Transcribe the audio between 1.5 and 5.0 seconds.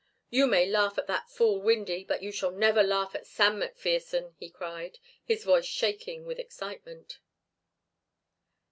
Windy, but you shall never laugh at Sam McPherson," he cried,